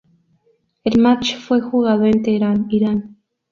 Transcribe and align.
El 0.83 0.99
match 0.99 1.35
fue 1.37 1.61
jugado 1.61 2.05
en 2.05 2.23
Teherán, 2.23 2.65
Irán. 2.71 3.17